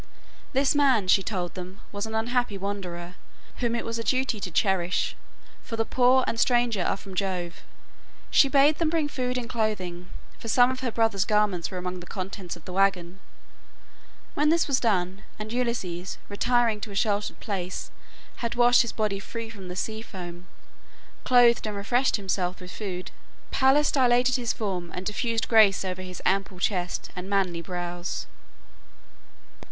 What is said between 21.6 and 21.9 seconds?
and